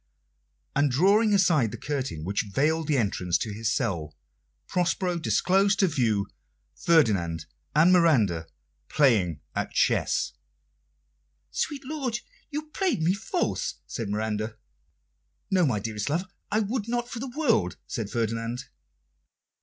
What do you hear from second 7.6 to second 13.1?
and Miranda playing at chess. "Sweet lord, you play